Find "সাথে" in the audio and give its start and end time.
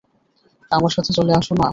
0.91-1.11